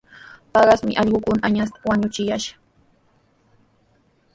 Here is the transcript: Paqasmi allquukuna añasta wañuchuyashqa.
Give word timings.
Paqasmi 0.53 0.97
allquukuna 1.01 1.39
añasta 1.47 1.79
wañuchuyashqa. 1.87 2.53